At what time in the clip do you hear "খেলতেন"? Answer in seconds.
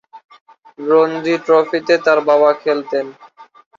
2.61-3.05